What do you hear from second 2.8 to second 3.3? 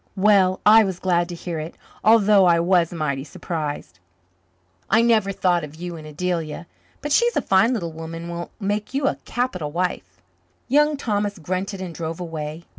mighty